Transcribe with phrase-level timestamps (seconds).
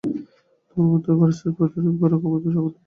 [0.69, 2.79] তোমার মতো কার্সের প্রতিরোধ করার ক্ষমতা সবার নেই।